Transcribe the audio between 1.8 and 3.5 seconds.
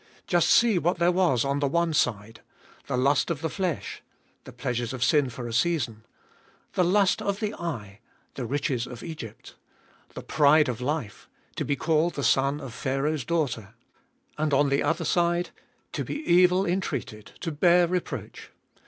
side. The lust of